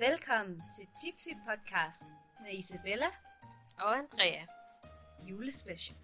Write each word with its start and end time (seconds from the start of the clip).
Velkommen 0.00 0.62
til 0.76 0.86
Tipsy 1.02 1.28
Podcast 1.48 2.02
med 2.42 2.58
Isabella 2.58 3.06
Og 3.78 3.98
Andrea. 3.98 4.46
julespecial. 5.28 5.96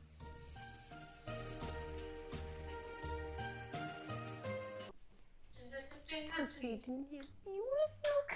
Og 6.40 6.46
se 6.46 6.66
den 6.66 7.06
her 7.10 7.22
julefluk. 7.46 8.30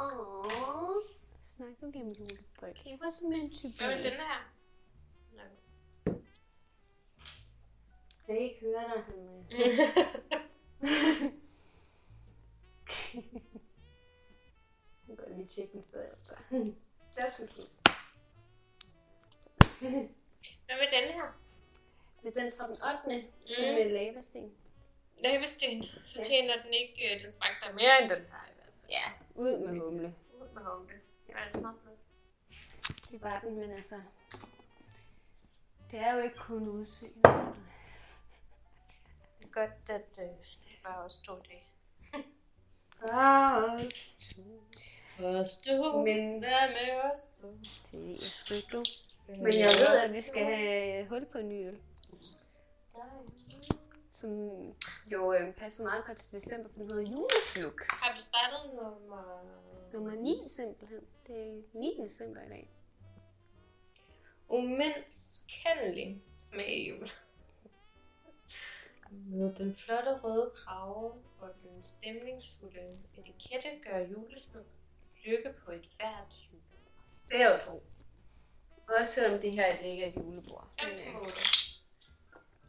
Åh. 0.00 0.94
Snakker 1.38 1.86
vi 1.90 1.98
om 1.98 2.08
julebryg? 2.08 2.86
Jeg 2.86 2.98
var 3.00 3.08
simpelthen 3.08 3.50
type. 3.50 3.84
Hvad 3.84 3.96
med 3.96 4.04
den 4.04 4.12
her? 4.12 4.50
Jeg 8.28 8.36
kan 8.36 8.38
ikke 8.38 8.60
høre 8.60 8.84
dig, 8.94 9.04
Henrik. 9.08 9.50
Den 15.72 15.82
stadig 15.82 16.10
så. 16.22 16.34
Just 17.16 17.38
in 17.38 17.48
case. 17.48 17.80
Hvad 20.66 20.76
med 20.78 20.88
den 20.96 21.12
her? 21.12 21.40
Med 22.22 22.32
den 22.32 22.52
fra 22.56 22.66
den 22.66 22.76
8. 23.06 23.22
Mm. 23.22 23.54
Den 23.56 23.74
med 23.74 23.90
lavasten. 23.90 24.52
Lavesten. 25.24 25.84
Fortjener 26.14 26.62
den 26.62 26.72
ikke, 26.74 27.14
øh, 27.14 27.22
den 27.22 27.30
smagte 27.30 27.72
mere 27.74 28.02
end 28.02 28.10
den 28.10 28.18
her 28.18 28.44
i 28.50 28.54
hvert 28.54 28.64
fald. 28.64 28.90
Ja, 28.90 29.04
ud 29.34 29.58
med 29.58 29.80
humle. 29.80 30.14
Ud 30.34 30.48
med 30.54 30.62
humle. 30.62 30.94
Det 31.26 31.34
var 31.34 31.44
en 31.44 31.52
smag 31.52 31.72
Det 33.10 33.22
var 33.22 33.40
den, 33.40 33.54
men 33.54 33.70
altså... 33.70 34.00
Det 35.90 35.98
er 35.98 36.14
jo 36.14 36.22
ikke 36.22 36.36
kun 36.36 36.68
udseende. 36.68 37.22
Det 39.38 39.46
er 39.46 39.50
godt, 39.52 39.90
at 39.90 40.18
øh, 40.18 40.28
det 40.64 40.78
var 40.84 40.94
også 40.94 41.22
to 41.22 41.34
dage. 41.36 41.70
Fast. 43.00 44.38
Forstå. 45.20 46.04
Men 46.04 46.38
Hvad 46.38 46.68
med 46.68 47.12
os 47.12 47.24
to? 47.24 47.48
det 47.92 48.14
er 48.14 48.20
sgu 48.20 48.54
du. 48.72 48.84
Men 49.28 49.54
jeg 49.54 49.72
ved, 49.80 49.94
at 50.06 50.16
vi 50.16 50.20
skal 50.20 50.44
have 50.44 51.08
hul 51.08 51.26
på 51.32 51.38
en 51.38 51.48
ny 51.48 51.66
øl. 51.68 51.78
Som 54.10 54.30
jo 55.12 55.32
øh, 55.32 55.54
passer 55.54 55.84
meget 55.84 56.04
godt 56.06 56.18
til 56.18 56.32
december, 56.32 56.68
for 56.68 56.78
den 56.78 56.90
hedder 56.90 57.10
julefluk. 57.12 57.84
Har 57.90 58.12
vi 58.12 58.20
startet 58.20 58.74
nummer... 58.74 59.44
Nummer 59.92 60.14
9 60.14 60.42
simpelthen. 60.46 61.00
Det 61.26 61.36
er 61.36 61.62
9. 61.72 61.98
december 62.02 62.40
i 62.40 62.48
dag. 62.48 62.70
Umenneskendelig 64.48 66.22
smag 66.38 66.68
i 66.68 66.88
jul. 66.88 67.08
Med 69.10 69.54
den 69.54 69.74
flotte 69.74 70.10
røde 70.10 70.50
krave 70.54 71.12
og 71.40 71.48
den 71.62 71.82
stemningsfulde 71.82 72.98
etikette 73.18 73.68
gør 73.84 73.98
julesmuk 73.98 74.66
lykke 75.24 75.54
på 75.64 75.70
et 75.70 75.86
hvert 75.96 76.32
jul. 76.52 76.60
Det 77.30 77.40
er 77.40 77.50
jo 77.52 77.58
to. 77.64 77.82
Også 78.98 79.12
selvom 79.12 79.40
det 79.40 79.52
her 79.52 79.76
det 79.76 79.84
ikke 79.84 80.04
er 80.04 80.08
et 80.08 80.16
julebord. 80.16 80.68
Men, 80.82 80.98
øh, 80.98 81.14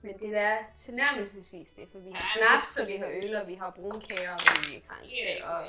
men 0.02 0.20
det 0.20 0.38
er 0.38 0.58
tilnærmelsesvis 0.74 1.70
det, 1.70 1.90
for 1.92 2.00
vi 2.00 2.12
har 2.12 2.24
snaps, 2.38 2.78
og 2.78 2.88
vi 2.88 2.98
har 2.98 3.10
øl, 3.10 3.36
og 3.36 3.48
vi 3.48 3.54
har 3.54 3.74
brunkager, 3.80 4.32
og 4.32 4.40
kranse, 4.88 5.48
og, 5.48 5.68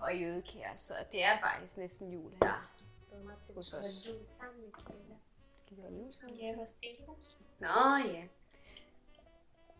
og 0.00 0.20
jødekager, 0.20 0.72
så 0.72 0.94
det 1.12 1.24
er 1.24 1.40
faktisk 1.40 1.78
næsten 1.78 2.12
jul 2.12 2.32
her. 2.42 2.72
Hos 3.54 3.72
os. 3.72 3.84
skal 4.78 4.96
vi 5.76 5.82
holde 5.82 5.96
jul 5.96 6.12
sammen? 6.14 6.38
Ja, 6.40 6.56
vores 6.56 6.74
delhus. 6.74 7.38
Nå 7.58 7.96
ja. 8.12 8.24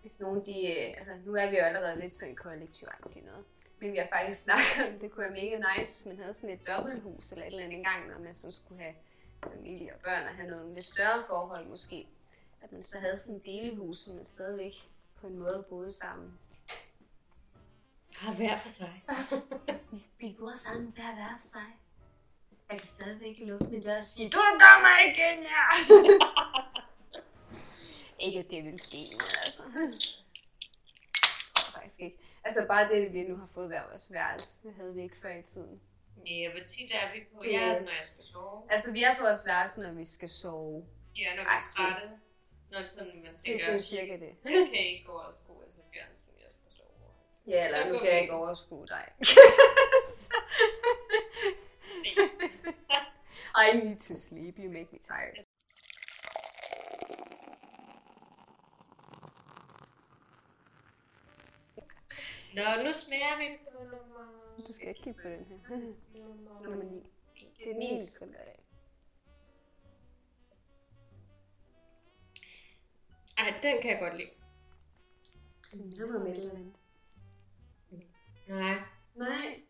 Hvis 0.01 0.21
nogen 0.21 0.47
de, 0.47 0.67
øh, 0.73 0.97
altså 0.97 1.11
nu 1.25 1.35
er 1.35 1.51
vi 1.51 1.57
jo 1.57 1.63
allerede 1.63 2.01
lidt 2.01 2.13
sådan 2.13 2.37
kollektivagtige 2.37 3.25
noget. 3.25 3.45
Men 3.83 3.93
vi 3.93 3.99
har 3.99 4.09
faktisk 4.13 4.43
snakket 4.43 4.87
om, 4.87 4.99
det 5.01 5.11
kunne 5.11 5.25
være 5.25 5.41
mega 5.43 5.57
nice, 5.57 5.91
hvis 5.91 6.07
man 6.07 6.19
havde 6.19 6.33
sådan 6.33 6.51
et 6.51 6.67
dobbelthus 6.67 7.33
eller 7.33 7.45
et 7.45 7.47
eller 7.47 7.65
andet 7.65 7.77
engang, 7.79 8.09
når 8.09 8.21
man 8.21 8.35
sådan 8.35 8.53
skulle 8.53 8.83
have 8.83 8.95
familie 9.43 9.95
og 9.95 10.01
børn 10.01 10.23
og 10.23 10.35
have 10.35 10.51
nogle 10.51 10.75
lidt 10.75 10.85
større 10.85 11.25
forhold 11.27 11.67
måske. 11.67 12.07
At 12.63 12.73
man 12.73 12.83
så 12.83 12.99
havde 12.99 13.17
sådan 13.17 13.37
et 13.37 13.45
delehus, 13.45 13.99
så 13.99 14.11
man 14.11 14.25
stadigvæk 14.25 14.73
på 15.21 15.27
en 15.27 15.39
måde 15.39 15.65
boede 15.69 15.91
sammen. 15.91 16.39
Ja, 18.23 18.35
hver 18.35 18.57
for 18.57 18.69
sig. 18.69 19.05
Vi, 19.91 19.99
vi 20.19 20.37
bor 20.39 20.55
sammen 20.55 20.93
hver 20.95 21.15
hver 21.15 21.37
sig. 21.39 21.69
Jeg 22.71 22.79
kan 22.79 22.87
stadigvæk 22.87 23.39
lukke 23.39 23.65
min 23.65 23.83
dør 23.83 23.99
og 23.99 24.05
sige, 24.05 24.31
du 24.31 24.39
kommer 24.39 25.15
igen 25.15 25.39
her! 25.39 25.67
ikke 28.27 28.39
at 28.39 28.51
det 28.51 28.65
vil 28.65 28.79
ske, 28.79 28.97
men 28.97 29.29
altså. 29.45 29.63
Jeg 31.15 31.55
tror 31.55 31.81
faktisk 31.81 32.01
ikke. 32.01 32.32
Altså 32.45 32.65
bare 32.69 32.89
det, 32.89 33.13
vi 33.13 33.23
nu 33.23 33.37
har 33.37 33.49
fået 33.55 33.69
hver 33.69 33.83
vores 33.87 34.13
værelse, 34.13 34.63
det 34.69 34.75
havde 34.75 34.95
vi 34.95 35.03
ikke 35.03 35.17
før 35.23 35.35
i 35.39 35.43
tiden. 35.43 35.81
Ja, 36.27 36.51
hvor 36.51 36.61
tit 36.67 36.91
er 37.03 37.13
vi 37.15 37.21
på 37.35 37.43
Det- 37.43 37.53
jer, 37.53 37.81
når 37.81 37.93
jeg 38.01 38.05
skal 38.05 38.23
sove? 38.23 38.63
Altså 38.71 38.93
vi 38.93 39.03
er 39.03 39.15
på 39.17 39.23
vores 39.23 39.47
værelse, 39.47 39.81
når 39.83 39.93
vi 39.93 40.05
skal 40.05 40.29
sove. 40.29 40.85
Ja, 41.17 41.29
når 41.37 41.43
vi 41.43 41.49
er 41.59 41.63
trætte. 41.77 42.09
Når 42.73 42.79
det 42.79 42.89
sådan, 42.89 43.07
man 43.07 43.23
Det 43.23 43.31
er 43.33 43.37
tænker, 43.37 43.65
sådan 43.65 43.81
cirka 43.81 44.13
det. 44.13 44.33
jeg 44.45 44.69
kan 44.75 44.85
ikke 44.93 45.05
gå 45.07 45.13
og 45.13 45.33
skue 45.33 45.65
til 45.75 45.83
fjernsyn, 45.93 46.35
jeg 46.45 46.51
skal 46.51 46.71
sove. 46.77 47.09
Ja, 47.49 47.69
Så 47.69 47.77
eller 47.79 47.93
nu 47.93 47.99
kan 47.99 48.09
jeg 48.13 48.21
ikke 48.21 48.33
overskue 48.35 48.87
dig. 48.87 49.05
I 53.67 53.77
need 53.77 53.99
to 53.99 54.15
sleep, 54.15 54.59
you 54.59 54.71
make 54.71 54.89
me 54.93 54.99
tired. 54.99 55.45
Nå, 62.57 62.85
nu 62.85 62.93
smager 62.93 63.39
vi 63.39 63.59
på 63.65 63.85
nummer... 63.85 64.25
Du 64.59 64.73
skal 64.75 64.89
ikke 64.89 65.03
kigge 65.03 65.23
på 65.23 65.29
den 65.29 65.45
her. 65.45 65.77
Nummer... 66.19 66.63
Nummer 66.63 66.85
9. 66.85 67.11
Det 67.59 67.71
er 67.71 67.75
9 67.75 67.95
december 68.01 68.35
i 68.35 68.45
dag. 68.45 68.65
Ej, 73.39 73.61
den 73.63 73.83
kan 73.83 73.91
jeg 73.91 74.01
godt 74.01 74.17
lide. 74.17 74.31
Den 75.73 75.89
minder 75.89 76.07
mig 76.07 76.21
om 76.21 76.27
et 76.27 76.39
eller 76.39 76.51
andet. 76.55 76.75
Nej. 78.49 78.83
Nej. 79.17 79.63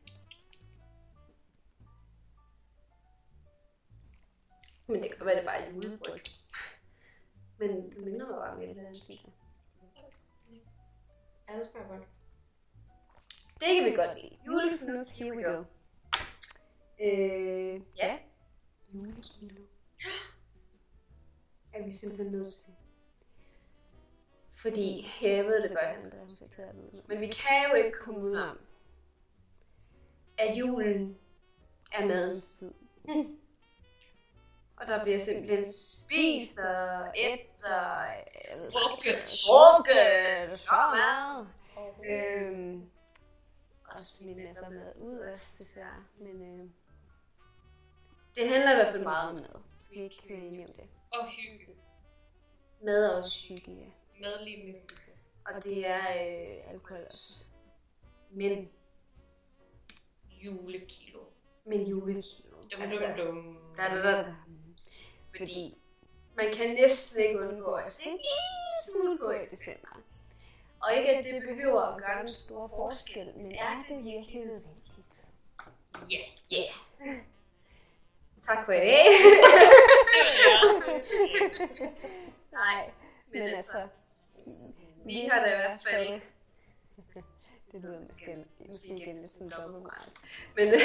Men 4.88 5.02
det 5.02 5.16
kan 5.16 5.26
være, 5.26 5.36
det 5.36 5.44
bare 5.44 5.56
er 5.56 5.72
julebryg. 5.72 6.20
Men 7.58 7.90
det 7.92 8.04
minder 8.04 8.26
mig 8.26 8.36
bare 8.36 8.52
om 8.52 8.60
et 8.60 8.70
eller 8.70 8.82
andet, 8.82 9.02
synes 9.02 9.22
jeg. 9.24 9.32
Ja, 11.48 11.58
det 11.58 11.70
smager 11.70 11.88
godt. 11.88 12.08
Det 13.62 13.74
kan 13.76 13.84
vi 13.84 13.90
godt 13.96 14.18
lide. 14.18 14.36
Julefluk, 14.46 15.06
here 15.06 15.36
we 15.36 15.42
go. 15.42 15.64
Øh, 17.00 17.80
ja. 17.96 18.18
Julekilo. 18.94 19.62
Er 21.74 21.84
vi 21.84 21.90
simpelthen 21.90 22.32
nødt 22.32 22.52
til. 22.52 22.72
Fordi, 24.56 25.10
ja, 25.22 25.36
jeg 25.36 25.44
ved 25.44 25.62
det 25.62 25.70
godt. 25.70 27.08
Men 27.08 27.20
vi 27.20 27.26
kan 27.26 27.68
jo 27.70 27.74
ikke 27.74 27.98
komme 27.98 28.20
ud 28.20 28.36
om, 28.36 28.58
at 30.38 30.56
julen 30.58 31.18
er 31.92 32.06
madens 32.06 32.54
tid. 32.54 32.72
Og 34.76 34.86
der 34.86 35.02
bliver 35.02 35.18
simpelthen 35.18 35.72
spist 35.72 36.58
og 36.58 37.06
et 37.16 37.64
og 37.64 38.04
Drukket. 38.72 39.42
drukket, 39.46 40.58
så 40.58 40.72
meget. 40.94 41.48
Øhm, 42.10 42.90
også 43.92 44.16
smidt 44.16 44.36
masser 44.36 44.64
af 44.64 44.70
mad 44.72 44.92
ud 44.96 45.18
også, 45.18 45.54
desværre. 45.58 46.04
Men 46.18 46.60
øh, 46.60 46.70
det 48.34 48.48
handler 48.48 48.72
i 48.72 48.74
hvert 48.74 48.92
fald 48.92 49.02
meget 49.02 49.28
om 49.28 49.34
mad. 49.34 49.62
Skal 49.74 49.96
vi 49.98 50.02
ikke 50.02 50.22
høre 50.28 50.38
enige 50.38 50.66
om 50.66 50.72
det? 50.72 50.84
Og 51.12 51.28
hygge. 51.28 51.66
Mad 52.84 53.04
er 53.04 53.16
også 53.16 53.48
hygge, 53.48 53.72
ja. 53.72 53.90
Madlig 54.20 54.64
med 54.64 54.72
hygge. 54.72 55.12
Og 55.46 55.64
det 55.64 55.86
er 55.86 55.98
øh, 55.98 56.72
alkohol 56.72 57.04
også. 57.06 57.44
Men, 58.30 58.68
Julekilo. 60.30 61.20
men 61.66 61.86
julekilo. 61.86 62.56
Dum, 62.72 62.80
dum, 62.80 63.26
dum. 63.26 63.58
da, 63.76 63.82
da, 63.82 64.02
da, 64.02 64.12
da. 64.22 64.34
Fordi 65.36 65.78
man 66.36 66.52
kan 66.52 66.70
næsten 66.70 67.22
ikke 67.22 67.40
undgå 67.40 67.72
at 67.72 67.86
se 67.86 68.02
en 68.08 68.10
lille 68.12 68.74
smule 68.86 69.18
på 69.18 69.30
i 69.30 69.44
december. 69.44 69.88
Og 70.82 70.94
ikke 70.94 71.10
at 71.10 71.24
det 71.24 71.42
behøver 71.42 71.82
at 71.82 72.02
gøre 72.02 72.18
den 72.20 72.28
store 72.28 72.68
forskel, 72.68 73.32
men 73.36 73.52
er 73.52 73.84
det 73.88 74.04
virkelig 74.04 74.44
nødvendigt? 74.44 75.26
Ja. 76.10 76.18
Ja. 76.50 76.64
Yeah. 77.06 77.16
Tak 78.42 78.64
for 78.64 78.72
i 78.72 78.78
dag. 78.78 79.04
Det. 81.66 81.90
Nej, 82.52 82.90
men 83.32 83.42
altså, 83.42 83.88
vi 85.04 85.28
har 85.30 85.40
da 85.40 85.52
i 85.52 85.56
hvert 85.56 85.80
fald... 85.90 86.20
Det 87.72 87.82
lyder 87.82 88.00
måske, 88.00 88.44
måske 88.58 88.88
igen 88.88 89.16
næsten 89.16 89.50
dobbelt 89.50 89.82
meget. 89.82 90.12
Men, 90.56 90.80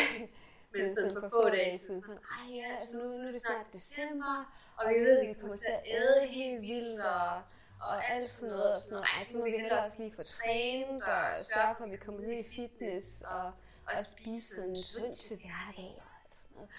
men 0.74 0.94
sådan 0.94 1.14
for 1.14 1.30
få 1.30 1.50
dage 1.50 1.78
siden, 1.78 2.02
sådan, 2.02 2.18
ej 2.18 2.56
ja, 2.56 2.74
altså 2.74 2.98
nu, 2.98 3.04
nu 3.04 3.18
er 3.20 3.24
det 3.24 3.36
snart 3.36 3.68
december, 3.68 4.54
og 4.78 4.90
vi 4.90 5.00
ved, 5.00 5.20
at 5.20 5.28
vi 5.28 5.34
kommer 5.34 5.56
til 5.56 5.68
at 5.68 5.82
æde 5.86 6.28
helt 6.28 6.62
vildt, 6.62 7.02
og, 7.02 7.42
og 7.82 8.10
alt 8.12 8.24
sådan 8.24 8.50
noget, 8.50 8.70
og 8.70 8.76
sådan 8.76 8.92
noget. 8.92 9.06
Ej, 9.14 9.18
så 9.24 9.38
må 9.38 9.44
vi 9.44 9.52
hellere 9.52 9.80
også 9.80 9.94
lige 9.98 10.14
få 10.16 10.22
trænet, 10.22 11.04
og 11.04 11.40
sørge 11.40 11.76
for, 11.78 11.84
at 11.84 11.92
vi 11.92 11.98
kommer 11.98 12.20
ud 12.22 12.34
i 12.34 12.44
fitness, 12.56 13.22
og, 13.22 13.52
at 13.92 14.00
spise 14.06 14.66
en 14.66 14.82
sund 14.82 15.14
til 15.14 15.36
hverdag 15.38 15.94
og 15.98 16.30
sådan 16.30 16.52
noget. 16.56 16.70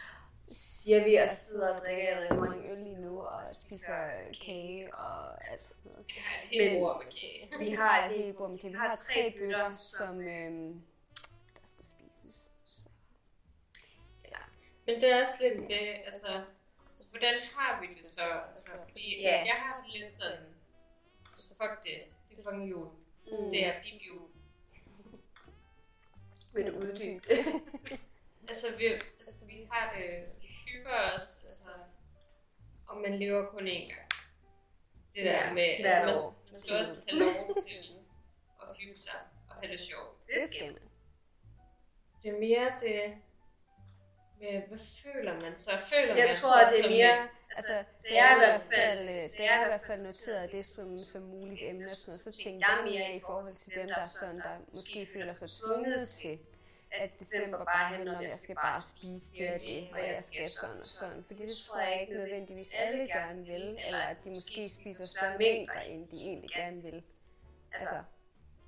siger 0.47 1.05
vi 1.05 1.15
og 1.17 1.31
sidder 1.31 1.75
og 1.75 1.79
drikker 1.81 2.21
rigtig 2.21 2.39
mange 2.39 2.57
mange 2.57 2.71
øl 2.71 2.79
lige 2.79 2.97
nu 3.01 3.21
og 3.21 3.43
spiser 3.53 4.11
kage 4.47 4.95
og 4.95 5.51
alt 5.51 5.61
sådan 5.61 5.83
noget. 5.93 6.07
Jeg 6.17 6.23
har 6.25 6.43
et 6.43 6.49
helt 6.51 6.73
Men- 6.73 6.83
ord 6.83 7.05
med 7.05 7.13
kage. 7.13 7.59
Vi 7.59 7.71
har 7.71 8.05
et 8.09 8.17
helt 8.17 8.37
bord 8.37 8.51
med 8.51 8.59
kage. 8.59 8.71
Vi 8.73 8.77
har 8.79 8.95
tre 8.97 9.35
bøtter, 9.39 9.71
som 9.71 10.21
øhm, 10.21 10.83
Men 14.87 15.01
det 15.01 15.13
er 15.13 15.21
også 15.21 15.33
lidt 15.41 15.69
det, 15.69 15.89
altså, 16.05 16.43
altså 16.89 17.05
hvordan 17.11 17.35
har 17.55 17.81
vi 17.81 17.87
det 17.87 18.05
så? 18.05 18.21
Altså, 18.49 18.71
fordi 18.89 19.21
Ja. 19.21 19.37
jeg 19.47 19.55
har 19.55 19.83
det 19.83 20.01
lidt 20.01 20.13
sådan, 20.13 20.45
altså 21.39 21.49
fuck 21.49 21.85
det, 21.85 21.99
det 22.29 22.39
er 22.39 22.43
fucking 22.45 22.71
jul. 22.71 22.89
Mm. 23.27 23.51
Det 23.51 23.67
er 23.67 23.83
pip 23.83 24.01
jul. 24.07 24.29
Vil 26.55 26.67
du 26.67 26.73
uddybe 26.79 27.25
det? 27.29 27.39
Altså 28.51 28.67
vi, 28.79 28.85
altså, 28.85 29.45
vi 29.47 29.69
har 29.71 29.95
det, 29.97 30.25
vi 30.41 30.47
hygger 30.67 30.91
os, 31.15 31.39
altså, 31.43 31.69
og 32.89 33.01
man 33.01 33.19
lever 33.19 33.51
kun 33.51 33.67
én 33.67 33.95
gang. 33.95 34.09
Det 35.15 35.25
der 35.25 35.47
Ja, 35.47 35.53
med, 35.53 35.63
at 35.63 36.05
man, 36.05 36.15
man 36.47 36.57
skal 36.57 36.77
også 36.77 37.05
have 37.09 37.19
lov 37.25 37.55
til 37.55 38.05
at 38.61 38.77
hygge 38.79 38.97
sig 38.97 39.21
og 39.49 39.55
have 39.55 39.73
det 39.73 39.81
sjovt. 39.81 40.27
Det 40.27 40.49
skal 40.53 40.73
man. 40.73 40.83
Det 42.23 42.31
er 42.35 42.39
mere 42.39 42.73
det 42.81 43.23
med, 44.41 44.69
hvad 44.69 44.79
føler 45.05 45.35
man 45.41 45.57
så? 45.59 45.71
Føler 45.93 46.15
Jeg 46.17 46.27
man 46.27 46.35
tror, 46.41 46.59
sig 46.59 46.69
det 46.73 46.85
er 46.87 46.91
mere... 46.91 47.19
lidt- 47.23 47.33
Altså, 47.51 47.73
Altså, 47.73 47.93
det 48.03 48.19
er 48.19 48.35
i 48.35 48.39
hvert 48.39 48.63
fald, 48.75 49.31
det 49.37 49.45
er 49.53 49.65
i 49.65 49.69
hvert 49.69 49.85
fald 49.87 50.01
noteret 50.03 50.51
det 50.51 50.61
som, 50.61 50.99
som 50.99 51.23
muligt 51.23 51.61
emne, 51.63 51.85
og 51.87 51.91
sådan 51.91 52.05
noget. 52.11 52.21
så 52.37 52.43
tænker 52.45 52.67
jeg 52.69 52.79
mere 52.91 53.17
i 53.17 53.21
forhold 53.27 53.53
til 53.53 53.75
dem, 53.75 53.87
der, 53.89 53.97
er 53.97 54.03
sådan, 54.21 54.37
der 54.37 54.55
måske 54.75 55.09
føler 55.13 55.33
sig 55.33 55.49
tvunget 55.59 56.09
til, 56.09 56.39
at 56.93 57.13
december 57.13 57.59
bare 57.65 57.87
handler 57.95 58.13
om, 58.13 58.19
at 58.19 58.25
jeg 58.25 58.33
skal 58.33 58.55
bare 58.55 58.81
spise 58.89 59.25
det 59.39 59.51
og 59.55 59.61
det, 59.61 59.89
og 59.93 59.99
jeg 60.09 60.19
skal 60.19 60.51
sådan 60.51 60.79
og 60.79 60.85
sådan. 60.87 61.25
Fordi 61.27 61.43
det 61.43 61.57
tror 61.67 61.81
jeg 61.81 62.01
ikke 62.01 62.15
nødvendigvis 62.15 62.73
alle 62.75 63.07
gerne 63.09 63.45
vil, 63.47 63.79
eller 63.87 63.99
at 63.99 64.17
de 64.25 64.29
måske 64.29 64.71
spiser 64.77 65.07
større 65.07 65.39
mængder, 65.39 65.81
end 65.81 66.09
de 66.09 66.17
egentlig 66.17 66.51
gerne 66.51 66.83
vil. 66.83 67.03
Altså, 67.73 67.95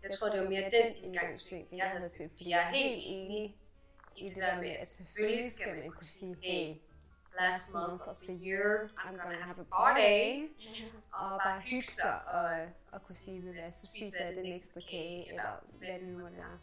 jeg 0.03 0.11
tror, 0.19 0.29
det 0.29 0.41
var 0.41 0.49
mere 0.49 0.71
den 0.71 0.95
indgangsvinkel, 1.05 1.77
jeg 1.79 1.87
havde 1.91 2.09
til, 2.09 2.31
fordi 2.37 2.51
jeg 2.51 2.61
er 2.61 2.71
helt 2.71 3.03
enig 3.07 3.57
i 4.17 4.29
det 4.29 4.37
der 4.37 4.61
med, 4.61 4.71
at 4.71 4.89
selvfølgelig 4.89 5.51
skal 5.51 5.77
man 5.77 5.91
kunne 5.91 6.03
sige, 6.03 6.37
hey, 6.43 6.75
last 7.41 7.75
month 7.75 8.09
of 8.09 8.17
the 8.17 8.39
year, 8.47 8.91
I'm 8.99 9.17
gonna 9.23 9.41
have 9.41 9.61
a 9.61 9.65
party, 9.65 10.47
og 11.21 11.41
bare 11.45 11.61
hygge 11.61 11.83
sig, 11.83 12.25
og, 12.27 12.69
og 12.93 13.03
kunne 13.03 13.15
sige, 13.15 13.41
hvad, 13.41 13.71
så 13.71 13.87
spiser 13.87 14.25
jeg 14.25 14.37
den 14.37 14.47
ekstra 14.47 14.81
kage, 14.81 15.29
eller 15.29 15.65
hvad 15.79 15.89
det 15.89 16.09
nu 16.09 16.19
måtte 16.19 16.37
være. 16.37 16.59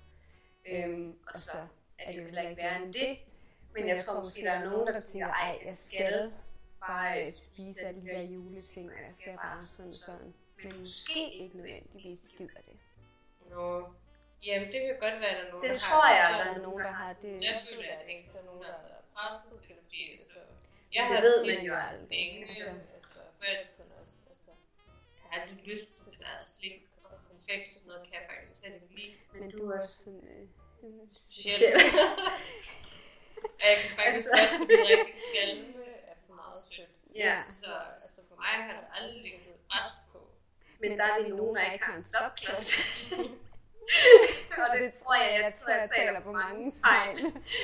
Øhm, 0.66 1.16
og 1.28 1.40
så 1.40 1.58
er 2.00 2.12
det 2.12 2.20
jo 2.20 2.24
heller 2.24 2.42
ikke 2.42 2.62
værre 2.62 2.84
end 2.84 2.94
det. 2.94 3.18
Men 3.74 3.88
jeg 3.88 4.04
tror 4.06 4.18
måske, 4.18 4.42
der 4.42 4.52
er 4.52 4.70
nogen, 4.70 4.88
der 4.88 5.00
tænker, 5.00 5.28
ej, 5.28 5.60
jeg 5.66 5.74
skal 5.74 6.32
bare 6.88 7.22
øh, 7.22 7.28
spise 7.28 7.82
alle 7.82 8.02
de 8.02 8.08
der 8.08 8.22
juleting, 8.22 8.92
og 8.92 9.00
jeg 9.02 9.10
skal 9.10 9.34
bare 9.36 9.62
sådan 9.62 9.94
sådan. 9.94 10.34
Men 10.64 10.80
måske 10.80 11.34
ikke 11.34 11.58
nødvendigvis 11.58 12.26
gider 12.38 12.62
det. 12.68 12.80
Nå, 13.52 13.90
jamen 14.46 14.68
det 14.72 14.80
kan 14.82 14.96
godt 15.06 15.20
være, 15.22 15.30
at 15.30 15.38
der 15.38 15.44
er 15.46 15.52
nogen, 15.52 15.64
Det 15.64 15.70
der 15.70 15.76
tror 15.86 16.02
har 16.02 16.14
jeg, 16.20 16.38
det 16.38 16.46
Der 16.46 16.52
er 16.60 16.64
nogen, 16.68 16.84
der 16.84 16.92
har 16.92 17.14
det. 17.14 17.44
Jeg 17.44 17.56
føler, 17.70 17.88
at 17.94 18.00
der 18.02 18.06
ikke 18.16 18.30
er 18.40 18.44
nogen, 18.50 18.62
der 18.64 18.72
har 18.72 18.82
været 18.90 19.04
presset 19.16 19.60
til 19.60 19.76
det, 19.92 20.20
så... 20.20 20.40
Jeg 20.96 21.04
Det 21.10 21.16
har 21.16 21.22
ved 21.22 21.38
man 21.56 21.66
jo 21.66 21.74
aldrig. 21.74 22.08
længe, 22.10 22.42
Altså. 22.42 22.64
jeg 25.24 25.32
har 25.32 25.46
lidt 25.48 25.68
lyst 25.68 25.94
til 25.94 26.06
det 26.12 26.20
der 26.20 26.38
slik 26.38 26.82
og 27.04 27.10
konfekt 27.30 27.68
og 27.70 27.74
sådan 27.74 27.88
noget, 27.88 28.04
kan 28.04 28.14
jeg 28.20 28.26
faktisk 28.30 28.60
slet 28.60 28.74
ikke 28.74 28.96
lide. 28.96 29.14
Men 29.34 29.52
du 29.52 29.72
er 29.72 29.78
også 29.78 29.98
sådan... 30.04 30.24
Øh, 30.34 30.48
og 33.62 33.64
jeg 33.70 33.78
kan 33.82 33.92
faktisk 33.98 34.28
Altså. 34.32 34.58
godt 34.58 34.68
blive 34.68 34.82
rigtig 34.94 35.16
kvalme 35.34 35.86
af 36.10 36.16
for 36.28 36.34
meget 36.34 36.56
sødt. 36.56 36.90
Ja. 37.16 37.40
Så 37.42 37.72
altså, 37.96 38.22
for 38.30 38.36
mig 38.36 38.54
har 38.68 38.74
der 38.74 38.88
aldrig 39.02 39.22
ligget 39.22 39.42
pres 39.72 39.86
på. 40.12 40.20
Men 40.80 40.98
der 41.00 41.04
er 41.06 41.24
vi 41.24 41.30
nogen, 41.30 41.56
der 41.56 41.72
ikke 41.72 41.86
har 41.86 41.94
en 41.96 42.02
stopklods. 42.02 42.66
og 44.64 44.68
det 44.80 44.92
tror 45.00 45.16
jeg, 45.24 45.30
jeg 45.44 45.52
tror, 45.54 45.74
jeg 45.74 45.90
taler 45.90 46.20
på 46.20 46.32
mange. 46.32 46.64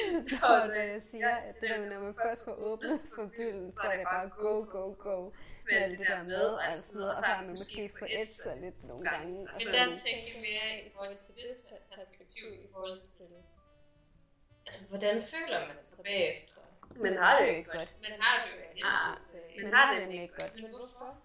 Og 0.49 0.67
når 0.67 0.81
jeg 0.91 1.01
siger, 1.11 1.35
at 1.35 1.55
det 1.61 1.69
der, 1.69 1.89
når 1.89 1.99
man 1.99 2.15
først 2.21 2.45
får 2.45 2.55
åbnet 2.69 2.99
for 3.15 3.25
bylden, 3.35 3.67
så 3.67 3.81
er 3.91 3.97
det 3.97 4.05
bare 4.13 4.29
go, 4.29 4.53
go, 4.75 4.83
go. 5.07 5.31
Med 5.69 5.77
alt 5.83 5.99
det 5.99 6.07
der 6.07 6.23
med, 6.23 6.45
og 6.45 6.75
så 6.75 6.93
videre, 6.93 7.09
og 7.09 7.17
så 7.17 7.25
har 7.25 7.41
man 7.41 7.49
måske 7.49 7.91
fået 7.99 8.27
sig 8.27 8.61
lidt 8.61 8.83
nogle 8.87 9.09
gange. 9.09 9.33
Og 9.49 9.55
Men 9.57 9.67
så, 9.67 9.69
der 9.71 9.85
tænker 10.05 10.27
jeg 10.33 10.41
mere 10.49 10.67
i 10.87 10.89
forhold 10.93 11.15
til 11.15 11.35
det 11.35 11.47
perspektiv, 11.91 12.45
i 12.65 12.67
forhold 12.73 12.97
til 12.97 13.27
Altså, 14.65 14.81
hvordan 14.89 15.15
føler 15.21 15.59
man 15.67 15.83
sig 15.83 15.97
bagefter? 16.03 16.53
Men 16.95 17.17
har 17.17 17.39
det 17.39 17.47
jo 17.49 17.55
ikke 17.55 17.71
godt. 17.71 17.89
Man 18.01 18.19
har 18.19 18.45
det 18.45 18.51
jo 18.55 18.61
ikke. 18.69 18.85
Ah, 18.85 19.07
Altså, 19.07 19.29
Men 19.57 19.73
har 19.73 19.93
det 19.93 20.01
nemlig 20.01 20.21
ikke 20.21 20.35
godt. 20.41 20.55
Men 20.55 20.69
hvorfor? 20.69 21.17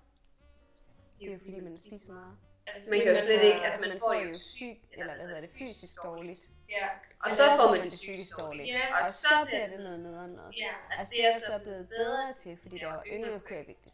det 1.19 1.29
er 1.29 1.33
jo 1.33 1.39
fordi, 1.39 1.61
man 1.61 1.73
spiser 1.73 2.13
meget. 2.13 2.37
Det 2.75 2.89
Man 2.91 3.01
kan 3.01 3.09
jo 3.15 3.21
slet 3.27 3.43
ikke, 3.43 3.61
altså 3.67 3.81
man 3.81 3.89
Man 3.89 3.99
får 3.99 4.13
det 4.15 4.29
jo 4.29 4.35
sygt, 4.39 4.85
eller 4.93 5.15
hvad 5.17 5.27
hedder 5.27 5.41
det, 5.41 5.51
fysisk 5.59 5.93
dårligt. 6.03 6.41
Ja, 6.71 6.87
Og 7.25 7.31
så 7.31 7.43
får 7.59 7.71
man 7.75 7.81
det 7.85 7.93
psykisk 7.93 8.39
dårligt. 8.41 8.69
Ja, 8.69 9.01
Og 9.01 9.09
så 9.09 9.33
bliver 9.47 9.67
det 9.67 9.81
noget 9.81 10.01
nederen 10.01 10.31
noget. 10.31 10.55
ja. 10.65 10.73
Altså 10.91 11.07
det 11.13 11.27
er 11.27 11.33
så 11.33 11.59
blevet 11.63 11.89
bedre 11.89 12.33
til, 12.43 12.59
fordi 12.63 12.81
jeg 12.83 12.89
var 12.89 13.03
yngre, 13.07 13.41
kunne 13.41 13.57
jeg 13.57 13.65
spise 13.65 13.93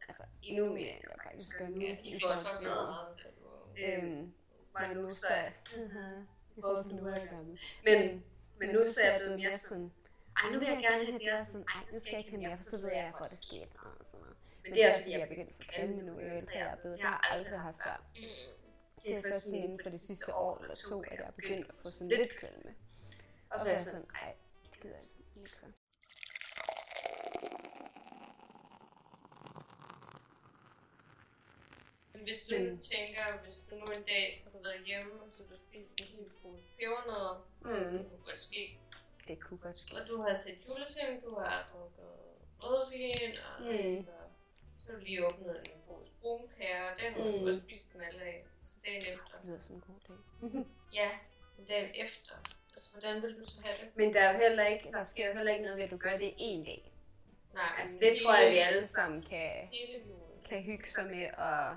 altså, 0.00 0.22
endnu 0.42 0.64
mere, 0.76 0.90
end 0.96 1.04
jeg 1.10 1.18
faktisk 1.24 1.58
gør 1.58 1.68
nu. 1.68 1.80
Ja, 1.80 1.90
de 2.04 2.20
får 2.22 2.28
så 2.28 2.62
meget. 2.62 2.94
Øhm, 3.84 4.32
hvor 4.72 4.94
nu 4.94 5.08
så 5.08 5.26
er. 5.28 5.50
Men, 7.84 8.24
men 8.60 8.68
nu 8.68 8.86
så 8.86 9.00
er 9.00 9.10
jeg 9.10 9.20
blevet 9.20 9.38
mere 9.38 9.52
sådan, 9.52 9.92
ej 10.36 10.50
nu 10.52 10.58
vil 10.58 10.68
jeg 10.68 10.78
gerne 10.82 11.04
have 11.06 11.18
det 11.18 11.32
og 11.32 11.40
sådan, 11.40 11.64
ej, 11.74 11.80
nu 11.92 11.98
skal 12.00 12.10
jeg 12.10 12.18
ikke 12.18 12.30
have 12.30 12.42
mere, 12.42 12.50
for 12.56 12.76
så 12.76 12.80
ved 12.82 12.92
jeg, 12.92 13.12
får 13.18 13.24
det 13.26 13.38
skidt. 13.42 13.68
Men 14.64 14.74
det 14.74 14.84
er 14.84 14.88
også 14.88 15.00
fordi, 15.00 15.12
jeg 15.12 15.20
er 15.20 15.26
begyndt 15.26 15.50
at 15.50 15.56
få 15.64 15.70
kvalme 15.72 16.02
nu, 16.02 16.12
jo 16.20 16.28
ældre 16.36 16.52
jeg 16.58 16.60
er 16.72 16.76
blevet. 16.76 16.96
Det 16.98 17.02
Jeg 17.02 17.08
har 17.08 17.20
har 17.22 17.34
jeg 17.34 17.38
aldrig 17.44 17.60
haft 17.60 17.76
før. 17.84 18.06
Mm. 18.16 18.22
Det 19.02 19.14
er 19.16 19.22
først 19.22 19.44
sådan 19.44 19.58
inden 19.64 19.80
for 19.82 19.90
det 19.90 19.98
sidste 20.00 20.34
år 20.34 20.58
eller 20.62 20.74
to, 20.74 21.02
at 21.02 21.18
jeg 21.18 21.26
er 21.26 21.30
begyndt 21.30 21.68
at 21.68 21.74
få 21.78 21.84
sådan 21.90 22.08
lidt 22.08 22.36
kvalme. 22.38 22.74
Og 23.50 23.60
så 23.60 23.68
er 23.68 23.72
jeg 23.72 23.80
sådan, 23.80 24.06
ej, 24.22 24.34
det 24.72 24.80
gider 24.80 24.94
jeg 24.94 25.02
simpelthen 25.02 25.40
ikke 25.42 25.50
så. 25.50 25.66
Men 32.12 32.22
hvis 32.22 32.40
du 32.48 32.54
nu 32.58 32.76
tænker, 32.92 33.24
hvis 33.42 33.56
du 33.70 33.74
nu 33.74 33.84
en 33.98 34.02
dag 34.12 34.24
skulle 34.36 34.52
have 34.56 34.64
været 34.64 34.86
hjemme, 34.86 35.12
og 35.22 35.28
så 35.30 35.38
du 35.50 35.54
spist 35.54 35.90
en 36.00 36.06
hel 36.06 36.30
pose 36.42 36.62
pebernødder, 36.78 37.34
mm, 37.60 37.98
det 37.98 38.06
kunne 38.10 38.24
godt 38.26 38.38
ske, 38.48 38.78
Det 39.28 39.40
kunne 39.40 39.58
godt 39.58 39.78
ske. 39.78 39.90
og 40.00 40.08
du 40.08 40.16
har 40.22 40.34
set 40.34 40.58
julefilm, 40.68 41.20
du 41.26 41.34
har 41.38 41.68
drukket 41.72 42.10
rødvin, 42.62 43.32
og 43.48 43.62
Mm. 43.62 43.68
altså, 43.68 44.12
så 44.86 44.92
har 44.92 44.98
du 44.98 45.04
lige 45.04 45.26
åbnet 45.26 45.56
en 45.56 45.80
pose 45.88 46.10
brunkager, 46.20 46.82
og 46.90 46.96
den 47.00 47.12
har 47.24 47.30
du 47.30 47.38
Mm. 47.38 47.46
også 47.46 47.60
spist 47.60 47.92
dem 47.92 48.00
alle 48.08 48.22
af. 48.22 48.44
Så 48.60 48.76
dagen 48.86 49.02
efter. 49.12 49.38
Det 49.38 49.46
lyder 49.46 49.58
som 49.58 49.74
en 49.74 49.80
god 49.80 50.00
dag. 50.08 50.64
Ja, 51.00 51.10
men 51.56 51.66
dagen 51.66 51.90
efter. 51.94 52.34
Altså, 52.70 52.90
hvordan 52.92 53.22
vil 53.22 53.34
du 53.38 53.44
så 53.48 53.56
have 53.64 53.76
det? 53.80 53.96
men 53.96 54.14
der 54.14 54.20
er 54.20 54.32
jo 54.32 54.38
heller 54.38 54.66
ikke, 54.66 54.88
der 54.92 55.00
sker 55.00 55.28
jo 55.28 55.34
heller 55.36 55.52
ikke 55.52 55.64
noget 55.64 55.76
ved, 55.78 55.84
at 55.84 55.90
du 55.90 55.96
gør 55.96 56.16
det 56.18 56.34
en 56.38 56.64
dag. 56.64 56.92
Nej, 57.54 57.64
Altså 57.78 57.96
det 58.00 58.12
tror 58.24 58.34
jeg, 58.34 58.50
vi 58.52 58.58
alle 58.58 58.84
sammen 58.86 59.22
kan, 59.22 59.50
kan 60.48 60.62
hygge 60.62 60.86
sig 60.86 61.06
med, 61.06 61.26
og 61.38 61.76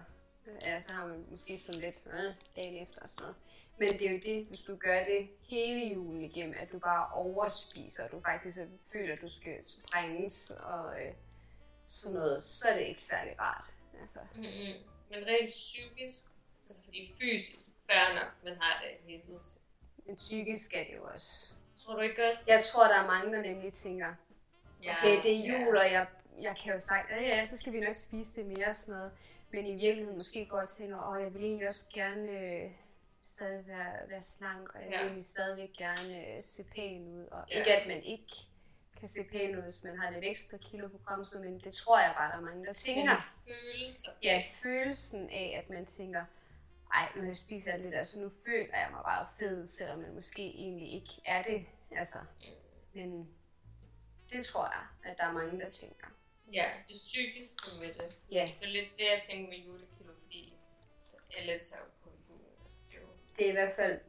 ja, 0.65 0.79
så 0.79 0.91
har 0.93 1.07
man 1.07 1.25
måske 1.29 1.57
sådan 1.57 1.81
lidt 1.81 2.03
øh, 2.05 2.33
dagen 2.55 2.83
efter 2.83 2.99
og 3.01 3.07
sådan 3.07 3.21
noget. 3.21 3.35
Men 3.79 3.89
det 3.99 4.07
er 4.07 4.11
jo 4.11 4.19
det, 4.23 4.45
hvis 4.45 4.59
du 4.59 4.75
gør 4.75 5.03
det 5.03 5.29
hele 5.41 5.93
julen 5.93 6.21
igennem, 6.21 6.55
at 6.59 6.71
du 6.71 6.79
bare 6.79 7.13
overspiser, 7.13 8.03
og 8.05 8.11
du 8.11 8.21
faktisk 8.21 8.57
føler, 8.91 9.13
at 9.13 9.21
du 9.21 9.29
skal 9.29 9.63
sprænges 9.63 10.51
og 10.63 11.01
øh, 11.01 11.13
sådan 11.89 12.15
noget, 12.19 12.43
så 12.43 12.67
er 12.67 12.77
det 12.79 12.85
ikke 12.87 12.99
særlig 13.01 13.39
rart. 13.39 13.65
Altså, 13.99 14.19
Mm-hmm. 14.35 14.73
Men 15.09 15.19
rent 15.27 15.49
psykisk, 15.49 16.21
altså 16.63 16.83
fordi 16.83 17.09
fysisk, 17.21 17.69
fair 17.89 18.13
nok, 18.15 18.31
man 18.43 18.57
har 18.61 18.83
det 19.07 19.21
ud 19.35 19.39
til. 19.39 19.57
men 20.05 20.15
psykisk 20.15 20.73
er 20.73 20.83
det 20.83 20.95
jo 20.95 21.03
også. 21.03 21.53
Tror 21.83 21.93
du 21.93 21.99
ikke 21.99 22.27
også? 22.29 22.41
Jeg 22.47 22.63
tror, 22.71 22.87
der 22.87 22.95
er 22.95 23.07
mange, 23.07 23.33
der 23.37 23.41
nemlig 23.41 23.73
tænker, 23.73 24.13
Ja, 24.83 24.95
okay, 24.97 25.23
det 25.23 25.31
er 25.35 25.39
ja. 25.39 25.65
jul, 25.65 25.77
og 25.77 25.91
jeg, 25.91 26.07
jeg 26.41 26.55
kan 26.63 26.71
jo 26.71 26.77
sagt, 26.77 27.09
ja, 27.09 27.21
ja, 27.21 27.43
så 27.47 27.57
skal 27.59 27.73
vi 27.73 27.79
nok 27.79 27.95
spise 27.95 28.41
det 28.41 28.45
mere 28.49 28.67
og 28.67 28.75
sådan 28.75 28.95
noget. 28.95 29.11
Men 29.51 29.65
i 29.65 29.71
virkeligheden 29.75 30.15
måske 30.15 30.45
godt 30.45 30.69
tænker, 30.69 31.09
åh, 31.11 31.21
jeg 31.23 31.33
vil 31.33 31.43
egentlig 31.43 31.67
også 31.67 31.89
gerne 31.93 32.31
øh, 32.31 32.71
stadig 33.21 33.67
være, 33.67 34.09
være 34.09 34.21
slank, 34.21 34.69
og 34.75 34.79
jeg 34.79 34.87
vil 34.87 34.93
Ja. 34.95 35.01
egentlig 35.01 35.23
stadigvæk 35.25 35.69
gerne 35.77 36.33
øh, 36.33 36.39
se 36.39 36.63
pæn 36.75 37.07
ud. 37.07 37.25
Og 37.31 37.45
Ja. 37.51 37.57
ikke 37.59 37.75
at 37.75 37.87
man 37.87 38.03
ikke 38.03 38.33
kan 38.99 39.07
se 39.07 39.19
pæn 39.31 39.57
ud, 39.57 39.61
hvis 39.61 39.83
man 39.83 39.97
har 39.99 40.09
lidt 40.09 40.25
ekstra 40.25 40.57
kilo 40.57 40.87
på 40.87 40.97
kroppen, 41.05 41.41
men 41.41 41.59
det 41.59 41.73
tror 41.73 41.99
jeg 41.99 42.13
bare, 42.17 42.31
der 42.31 42.37
er 42.37 42.41
mange, 42.41 42.65
der 42.65 42.73
tænker. 42.73 43.11
Men 43.11 43.55
følelser. 43.55 44.11
Ja, 44.23 44.43
følelsen 44.63 45.29
af, 45.29 45.61
at 45.63 45.69
man 45.69 45.85
tænker, 45.85 46.25
ej, 46.93 47.09
nu 47.15 47.33
jeg 47.65 47.79
det 47.79 47.91
der, 47.93 48.01
så 48.01 48.21
nu 48.21 48.31
føler 48.45 48.77
jeg 48.77 48.87
mig 48.91 49.01
bare 49.03 49.27
fed, 49.39 49.63
selvom 49.63 49.99
man 49.99 50.13
måske 50.13 50.41
egentlig 50.41 50.93
ikke 50.93 51.21
er 51.25 51.43
det. 51.43 51.65
Altså, 51.91 52.17
men 52.93 53.29
det 54.31 54.45
tror 54.45 54.65
jeg, 54.65 55.11
at 55.11 55.17
der 55.17 55.23
er 55.23 55.31
mange, 55.31 55.59
der 55.59 55.69
tænker. 55.69 56.07
Ja, 56.53 56.65
det 56.87 56.95
psykiske 56.95 57.69
med 57.79 57.93
det. 57.93 58.17
Ja, 58.31 58.45
Det 58.59 58.67
er 58.67 58.71
lidt 58.71 58.89
det, 58.97 59.03
jeg 59.03 59.21
tænker 59.29 59.49
med 59.49 59.57
julekilo, 59.57 60.13
fordi 60.23 60.53
altså, 60.93 61.15
alle 61.37 61.51
tager 61.51 61.81
jo 61.81 61.89
på 62.03 62.09
julen. 62.29 62.45
Altså, 62.59 62.81
er 62.95 62.99
Det 63.37 63.45
er 63.45 63.49
i 63.49 63.53
hvert 63.53 63.75
fald, 63.75 63.99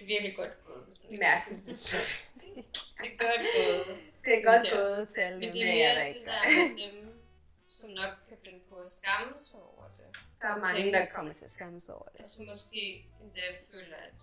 det 0.00 0.04
er 0.04 0.06
virkelig 0.06 0.36
godt 0.36 0.64
gået, 0.66 1.00
Mærkeligt. 1.18 1.64
Det 3.00 3.08
er 3.12 3.18
godt 3.26 3.42
gået. 3.56 3.98
Det 4.24 4.32
er 4.38 4.44
godt 4.44 4.70
gået 4.72 5.18
alle 5.18 5.38
Men 5.38 5.48
dem, 5.48 5.52
det 5.52 5.62
er 5.62 5.90
er 5.90 5.94
mere 5.94 6.08
det 6.08 6.22
der 6.26 6.68
med 6.68 6.92
dem, 6.92 7.20
som 7.68 7.90
nok 7.90 8.12
kan 8.28 8.38
finde 8.44 8.60
på 8.68 8.74
at 8.74 8.88
skamme 8.88 9.38
sig 9.38 9.60
over 9.60 9.88
det. 9.88 10.18
Der 10.40 10.48
er 10.48 10.58
mange, 10.58 10.92
der 10.92 11.06
kommer 11.14 11.32
til 11.32 11.44
at 11.44 11.50
skamme 11.50 11.80
sig 11.80 11.94
over 11.94 12.08
det. 12.12 12.18
Altså 12.18 12.42
måske 12.48 13.06
endda 13.22 13.40
føler, 13.72 13.96
at. 13.96 14.20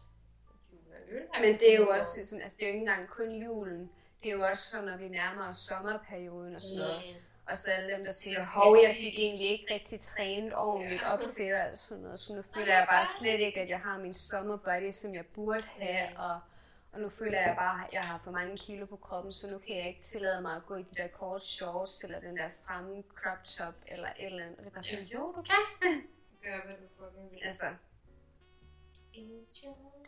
Men 1.42 1.60
det 1.60 1.74
er 1.74 1.78
jo 1.78 1.90
også 1.90 2.26
sådan, 2.26 2.42
altså 2.42 2.58
det 2.58 2.64
er 2.64 2.68
jo 2.68 2.74
ikke 2.74 2.80
engang 2.80 3.10
kun 3.10 3.44
julen. 3.44 3.92
Det 4.24 4.30
er 4.30 4.34
jo 4.34 4.44
også 4.44 4.70
sådan, 4.72 4.86
når 4.86 4.98
vi 4.98 5.08
nærmer 5.08 5.48
os 5.48 5.56
sommerperioden 5.56 6.56
og 6.56 6.62
sådan 6.62 6.78
noget. 6.78 7.04
Mm. 7.08 7.27
Og 7.50 7.58
så 7.58 7.72
alle 7.72 7.96
dem, 7.96 8.06
der 8.06 8.14
tænker, 8.14 8.46
hov, 8.46 8.78
jeg 8.84 8.96
fik 8.96 9.20
egentlig 9.20 9.50
ikke 9.50 9.74
rigtig 9.74 10.00
trænet 10.00 10.56
ordentligt 10.56 11.04
op 11.04 11.20
til 11.36 11.54
og 11.54 11.76
sådan 11.76 12.04
noget. 12.04 12.20
Så 12.20 12.34
nu 12.34 12.42
føler 12.56 12.74
jeg 12.78 12.88
bare 12.90 13.06
slet 13.20 13.40
ikke, 13.40 13.62
at 13.62 13.70
jeg 13.70 13.80
har 13.80 13.98
min 14.00 14.14
sommerbody, 14.14 14.90
som 14.90 15.14
jeg 15.14 15.26
burde 15.26 15.68
have. 15.80 16.18
Og, 16.18 16.40
og 16.92 17.00
nu 17.00 17.10
føler 17.10 17.40
jeg 17.40 17.56
bare, 17.58 17.88
at 17.88 17.94
jeg 17.94 18.02
har 18.02 18.22
for 18.24 18.32
mange 18.32 18.58
kilo 18.58 18.86
på 18.86 18.96
kroppen, 18.96 19.32
så 19.32 19.52
nu 19.52 19.58
kan 19.60 19.76
jeg 19.78 19.88
ikke 19.88 20.02
tillade 20.02 20.42
mig 20.42 20.56
at 20.56 20.66
gå 20.66 20.76
i 20.76 20.82
de 20.82 20.96
der 20.96 21.08
korte 21.08 21.46
shorts, 21.46 22.04
eller 22.04 22.20
den 22.20 22.38
der 22.38 22.48
stramme 22.48 23.04
crop 23.16 23.44
top, 23.44 23.74
eller 23.88 24.08
et 24.08 24.26
eller 24.26 24.44
andet. 24.44 24.58
Og 24.58 24.64
det 24.64 24.70
er 24.70 24.74
bare 24.74 24.84
sådan, 24.84 25.06
jo, 25.06 25.34
du 25.36 25.42
kan. 25.42 25.64
Gør, 26.44 26.66
hvad 26.66 26.76
du 26.76 26.88
fucking 26.98 27.32
vil. 27.32 27.40
Altså, 27.44 27.66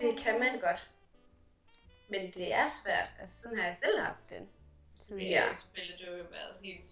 det 0.02 0.20
kan 0.20 0.40
man 0.40 0.60
godt. 0.60 0.92
Men 2.10 2.32
det 2.34 2.54
er 2.54 2.68
svært. 2.84 3.10
Altså, 3.20 3.42
sådan 3.42 3.58
har 3.58 3.66
jeg 3.66 3.76
selv 3.76 4.00
haft 4.00 4.30
det. 4.30 4.48
tidligere. 4.98 5.46
Ja, 5.46 5.54
spillet 5.54 6.00
det 6.00 6.08
jo 6.08 6.12
været 6.12 6.56
helt 6.64 6.92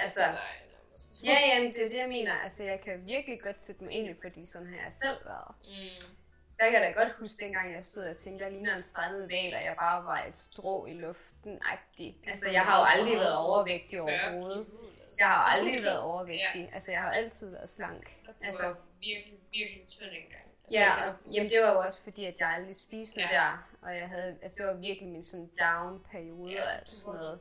Altså, 0.00 0.20
nærmest. 0.20 1.24
Ja, 1.24 1.36
jamen, 1.46 1.72
det 1.72 1.84
er 1.84 1.88
det, 1.88 1.96
jeg 1.98 2.08
mener. 2.08 2.32
Altså, 2.34 2.62
jeg 2.62 2.80
kan 2.80 3.06
virkelig 3.06 3.40
godt 3.40 3.60
sætte 3.60 3.84
mig 3.84 3.92
ind 3.92 4.06
i, 4.10 4.14
fordi 4.22 4.44
sådan 4.44 4.66
har 4.68 4.76
jeg 4.76 4.92
selv 5.02 5.24
været. 5.24 5.54
Mm. 5.64 6.06
Jeg 6.60 6.70
kan 6.70 6.80
da 6.82 6.90
godt 6.90 7.12
huske, 7.18 7.44
dengang 7.44 7.74
jeg 7.74 7.82
stod 7.84 8.02
og 8.04 8.16
tænkte, 8.16 8.44
jeg 8.44 8.52
ligner 8.52 8.74
en 8.74 8.80
strandet 8.80 9.22
val, 9.30 9.54
og 9.54 9.64
jeg 9.64 9.74
bare 9.78 10.04
var 10.04 10.24
et 10.24 10.34
strå 10.34 10.86
i 10.86 10.92
luften 10.94 11.58
-agtig. 11.62 12.28
Altså, 12.28 12.50
jeg 12.50 12.62
har 12.62 12.78
jo 12.80 12.84
aldrig 12.84 13.16
været 13.18 13.36
overvægtig 13.36 13.98
40 13.98 14.02
overhovedet. 14.02 14.66
altså. 15.04 15.16
Jeg 15.20 15.28
har 15.28 15.56
jo 15.56 15.58
aldrig 15.60 15.84
været 15.84 15.98
overvægtig. 15.98 16.70
Altså, 16.72 16.90
jeg 16.90 17.00
har 17.00 17.10
altid 17.12 17.50
været 17.50 17.68
slank. 17.68 18.16
Altså- 18.42 18.74
virkelig, 19.00 19.38
virkelig 19.52 19.84
tynd 19.88 20.10
engang. 20.10 20.44
Altså, 20.64 20.78
Ja, 20.78 21.08
og 21.08 21.14
jamen, 21.32 21.50
det 21.50 21.62
var 21.62 21.72
jo 21.72 21.78
også 21.78 22.02
fordi, 22.02 22.24
at 22.24 22.34
jeg 22.38 22.48
aldrig 22.48 22.76
spiste 22.76 23.20
Ja. 23.20 23.28
der. 23.32 23.68
Og 23.82 23.96
jeg 23.96 24.08
havde, 24.08 24.36
altså, 24.42 24.54
det 24.58 24.66
var 24.66 24.72
virkelig 24.74 25.08
min 25.08 25.22
sådan 25.22 25.50
down-periode 25.60 26.52
Ja, 26.52 26.62
og 26.64 26.74
alt 26.74 26.88
sådan 26.88 27.14
noget. 27.20 27.40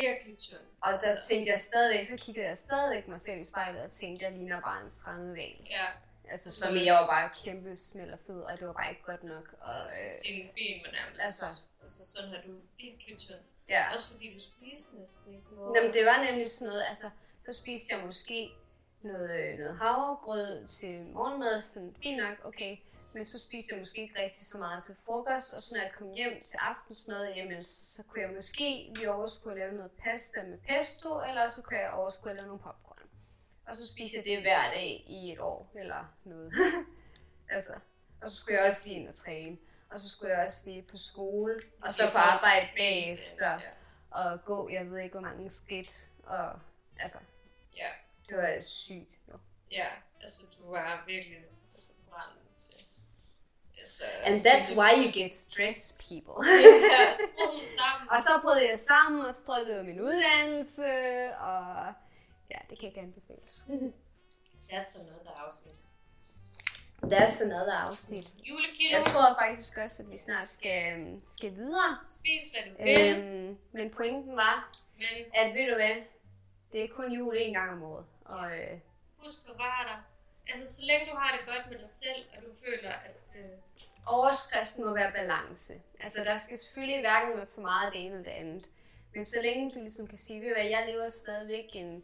Virkelig 0.00 0.38
tynd. 0.38 0.66
Og 0.82 0.92
der 0.92 1.12
tænkte 1.28 1.50
jeg 1.50 1.58
stadigvæk, 1.58 2.06
så 2.06 2.16
kiggede 2.24 2.46
jeg 2.46 2.56
stadigvæk 2.56 3.08
mig 3.08 3.18
selv 3.18 3.38
i 3.38 3.42
spejlet 3.42 3.82
og 3.82 3.90
tænkte, 3.90 4.24
jeg 4.24 4.32
ligner 4.32 4.60
bare 4.60 4.80
en 4.82 4.88
strandet 4.88 5.36
val. 5.36 5.66
Ja, 5.70 5.86
Altså, 6.32 6.50
som 6.60 6.76
i, 6.76 6.84
jeg 6.84 6.94
var 6.94 7.06
bare 7.06 7.30
kæmpe 7.44 7.74
smæld 7.74 8.10
og 8.12 8.18
fed, 8.26 8.40
og 8.40 8.58
det 8.58 8.66
var 8.66 8.72
bare 8.72 8.90
ikke 8.90 9.02
godt 9.02 9.24
nok. 9.24 9.46
Og, 9.60 9.80
øh, 9.98 10.12
dine 10.26 10.48
ben 10.56 10.76
var 10.84 10.92
nærmest. 10.98 11.20
altså. 11.20 11.46
altså 11.80 12.12
sådan 12.12 12.30
har 12.30 12.42
du 12.46 12.52
virkelig 12.82 13.18
tynd. 13.18 13.44
ja. 13.68 13.92
Også 13.94 14.10
fordi 14.10 14.34
du 14.34 14.40
spiste 14.40 14.96
næsten 14.96 15.34
ikke 15.34 15.54
noget. 15.54 15.76
Jamen, 15.76 15.92
det 15.92 16.04
var 16.06 16.24
nemlig 16.24 16.50
sådan 16.50 16.68
noget, 16.68 16.84
altså, 16.90 17.10
så 17.44 17.60
spiste 17.60 17.94
jeg 17.94 18.06
måske 18.06 18.50
noget, 19.02 19.30
øh, 19.30 19.58
noget 19.58 19.78
havregrød 19.78 20.66
til 20.66 21.00
morgenmad, 21.02 21.62
sådan, 21.62 21.96
fint 22.02 22.18
nok, 22.22 22.36
okay. 22.44 22.76
Men 23.14 23.24
så 23.24 23.38
spiste 23.38 23.72
jeg 23.74 23.78
måske 23.78 24.02
ikke 24.02 24.22
rigtig 24.22 24.46
så 24.46 24.58
meget 24.58 24.84
til 24.84 24.96
frokost, 25.06 25.54
og 25.54 25.62
så 25.62 25.74
når 25.74 25.82
jeg 25.82 25.92
kom 25.98 26.12
hjem 26.12 26.40
til 26.42 26.56
aftensmad, 26.60 27.34
jamen, 27.34 27.62
så 27.62 28.02
kunne 28.02 28.22
jeg 28.22 28.30
måske 28.30 28.92
lige 28.96 29.12
overskue 29.12 29.52
at 29.52 29.58
lave 29.58 29.72
noget 29.74 29.90
pasta 29.90 30.42
med 30.42 30.58
pesto, 30.58 31.20
eller 31.28 31.46
så 31.46 31.62
kunne 31.62 31.78
jeg 31.78 31.90
overskue 31.90 32.30
at 32.30 32.36
lave 32.36 32.46
nogle 32.46 32.62
popcorn. 32.62 33.08
Og 33.66 33.74
så 33.74 33.86
spiste 33.92 34.16
jeg 34.16 34.24
det 34.24 34.40
hver 34.40 34.70
dag 34.70 35.04
i 35.06 35.32
et 35.32 35.38
år, 35.40 35.70
eller 35.74 36.04
noget. 36.24 36.52
altså, 37.54 37.72
og 38.22 38.28
så 38.28 38.36
skulle 38.36 38.58
jeg 38.58 38.66
også 38.68 38.88
lige 38.88 39.00
ind 39.00 39.08
og 39.08 39.14
træne. 39.14 39.58
Og 39.90 39.98
så 39.98 40.08
skulle 40.08 40.32
jeg 40.34 40.44
også 40.44 40.70
lige 40.70 40.82
på 40.82 40.96
skole, 40.96 41.58
og 41.82 41.92
så 41.92 42.02
på 42.12 42.18
arbejde 42.18 42.66
bagefter 42.76 43.60
og 44.10 44.44
gå, 44.44 44.68
jeg 44.68 44.90
ved 44.90 44.98
ikke 44.98 45.12
hvor 45.12 45.20
mange 45.20 45.48
skridt, 45.48 46.10
og 46.22 46.60
altså, 46.98 47.18
Ja. 47.76 47.88
det 48.28 48.36
var 48.36 48.58
sygt. 48.58 49.14
Jo. 49.28 49.38
Ja, 49.70 49.86
altså 50.20 50.46
du 50.58 50.70
var 50.70 51.04
virkelig. 51.06 51.38
Altså, 53.80 54.04
And 54.24 54.40
that's 54.40 54.76
why 54.78 55.04
you 55.04 55.12
get 55.12 55.30
stressed, 55.30 55.98
people. 56.08 56.46
Ja, 56.46 57.12
og 58.12 58.18
så 58.20 58.32
brød 58.42 58.60
jeg 58.60 58.78
sammen, 58.78 59.20
og 59.26 59.32
så 59.34 59.40
droppede 59.46 59.76
jeg 59.76 59.84
min 59.84 60.00
uddannelse, 60.00 60.82
og 61.38 61.92
ja, 62.50 62.58
det 62.70 62.78
kan 62.78 62.88
ikke 62.88 63.00
anbefales. 63.00 63.54
That's 64.70 65.00
another 65.00 65.32
afsnit. 65.46 65.80
That's 67.02 67.42
another 67.42 67.72
afsnit. 67.72 68.30
Julekilder. 68.44 68.96
Jeg 68.96 69.04
tror 69.04 69.36
faktisk 69.40 69.78
også, 69.78 70.02
at 70.02 70.10
vi 70.10 70.16
snart 70.16 70.46
skal, 70.46 71.20
skal 71.26 71.54
videre. 71.56 71.98
Spis 72.08 72.42
hvad 72.52 72.72
du 72.72 72.82
vil. 72.82 73.16
Øhm, 73.16 73.58
men 73.72 73.90
pointen 73.90 74.36
var, 74.36 74.72
Men 74.96 75.24
at 75.34 75.54
ved 75.54 75.66
du 75.70 75.74
hvad, 75.74 75.96
det 76.72 76.84
er 76.84 76.88
kun 76.88 77.12
jul 77.12 77.36
en 77.38 77.54
gang 77.54 77.70
om 77.72 77.82
året. 77.82 78.04
Og 78.24 78.58
øh, 78.58 78.78
husk 79.18 79.38
at 79.48 79.58
være 79.58 79.88
der. 79.88 80.11
Altså, 80.48 80.76
så 80.76 80.82
længe 80.86 81.10
du 81.10 81.16
har 81.16 81.36
det 81.36 81.46
godt 81.46 81.70
med 81.70 81.78
dig 81.78 81.88
selv, 81.88 82.24
og 82.36 82.42
du 82.42 82.50
føler, 82.66 82.90
at... 82.90 83.24
Øh, 83.36 83.44
overskriften 84.06 84.84
må 84.84 84.94
være 84.94 85.12
balance. 85.12 85.72
Altså, 86.00 86.24
der 86.24 86.34
skal 86.34 86.58
selvfølgelig 86.58 87.00
hverken 87.00 87.36
være 87.36 87.46
for 87.54 87.60
meget 87.60 87.86
af 87.86 87.92
det 87.92 88.00
ene 88.00 88.10
eller 88.16 88.30
det 88.30 88.30
andet. 88.30 88.64
Men 89.14 89.24
så 89.24 89.36
længe 89.42 89.70
du 89.74 89.78
ligesom 89.78 90.06
kan 90.06 90.16
sige, 90.16 90.40
hvad, 90.40 90.64
jeg 90.64 90.84
lever 90.88 91.08
stadigvæk 91.08 91.64
en, 91.72 92.02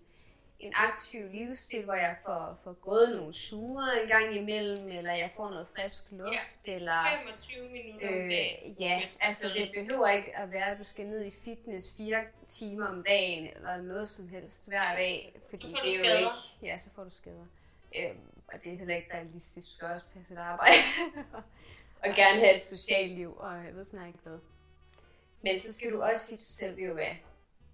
en 0.60 0.72
aktiv 0.76 1.28
livsstil, 1.32 1.84
hvor 1.84 1.94
jeg 1.94 2.16
får, 2.26 2.60
får 2.64 2.72
gået 2.72 3.16
nogle 3.16 3.32
ture 3.32 4.02
en 4.02 4.08
gang 4.08 4.36
imellem, 4.36 4.88
eller 4.88 5.12
jeg 5.12 5.30
får 5.36 5.50
noget 5.50 5.66
frisk 5.76 6.12
luft, 6.12 6.32
ja. 6.66 6.72
eller... 6.72 6.98
25 7.26 7.68
minutter 7.68 8.08
om 8.08 8.14
Øh, 8.14 8.30
dagen. 8.30 8.76
ja, 8.80 8.98
hvis 8.98 9.14
du 9.14 9.18
altså 9.20 9.48
det 9.56 9.70
behøver 9.78 10.08
ikke 10.08 10.36
at 10.36 10.52
være, 10.52 10.66
at 10.66 10.78
du 10.78 10.84
skal 10.84 11.06
ned 11.06 11.24
i 11.24 11.30
fitness 11.44 11.96
fire 11.96 12.24
timer 12.44 12.86
om 12.86 13.02
dagen, 13.02 13.46
eller 13.56 13.76
noget 13.76 14.08
som 14.08 14.28
helst 14.28 14.68
hver 14.68 14.94
dag, 14.96 15.40
fordi 15.48 15.62
får 15.70 15.78
du 15.78 15.84
det 15.84 15.94
er 15.94 15.98
jo 15.98 16.04
skader. 16.04 16.18
ikke, 16.18 16.66
ja, 16.66 16.76
så 16.76 16.90
får 16.94 17.04
du 17.04 17.10
skader. 17.10 17.46
Øhm, 17.96 18.30
og 18.52 18.54
det 18.64 18.72
er 18.72 18.76
heller 18.78 18.96
ikke 18.96 19.14
realistisk, 19.14 19.66
du 19.66 19.72
skal 19.76 19.88
også 19.88 20.04
passe 20.14 20.34
et 20.34 20.38
arbejde, 20.38 20.72
og 22.04 22.14
gerne 22.16 22.38
have 22.40 22.54
et 22.54 22.62
socialt 22.62 23.12
liv, 23.12 23.36
og 23.36 23.64
jeg 23.64 23.74
ved 23.74 23.82
snart 23.82 24.06
ikke 24.06 24.18
hvad. 24.22 24.38
Men 25.42 25.58
så 25.58 25.72
skal 25.72 25.92
du 25.92 26.02
også 26.02 26.26
sige 26.26 26.36
til 26.36 26.46
dig 26.46 26.76
selv, 26.78 26.88
du 26.88 26.92
hvad, 26.94 27.14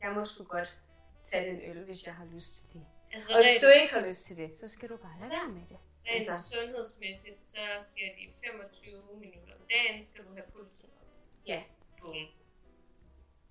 jeg 0.02 0.12
må 0.12 0.25
sgu 0.25 0.44
godt 0.44 0.76
tage 1.23 1.50
den 1.50 1.61
øl, 1.71 1.85
hvis 1.85 2.06
jeg 2.06 2.14
har 2.14 2.26
lyst 2.33 2.66
til 2.66 2.75
det. 2.75 2.87
Altså, 3.12 3.37
Og 3.37 3.44
hvis 3.44 3.62
du 3.62 3.68
ikke 3.80 3.94
har 3.94 4.06
lyst 4.06 4.26
til 4.26 4.37
det, 4.37 4.56
så 4.56 4.68
skal 4.68 4.88
du 4.88 4.97
bare 4.97 5.16
lade 5.21 5.30
være 5.30 5.49
med 5.49 5.62
det. 5.68 5.78
rent 6.06 6.28
altså- 6.30 6.50
sundhedsmæssigt, 6.54 7.47
så 7.47 7.61
siger 7.80 8.09
de 8.14 8.33
25 8.44 9.21
minutter 9.21 9.54
om 9.54 9.66
dagen, 9.75 10.04
skal 10.04 10.25
du 10.25 10.30
have 10.35 10.47
pulsen 10.52 10.88
op. 11.00 11.06
Ja. 11.47 11.62
Boom. 12.00 12.26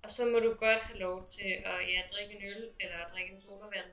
Og 0.02 0.10
så 0.10 0.24
må 0.26 0.38
du 0.38 0.50
godt 0.54 0.80
have 0.88 0.98
lov 0.98 1.26
til 1.26 1.50
at 1.64 1.78
ja, 1.92 2.00
drikke 2.12 2.34
en 2.34 2.42
øl, 2.44 2.70
eller 2.80 3.08
drikke 3.12 3.32
en 3.32 3.40
sodavand. 3.40 3.90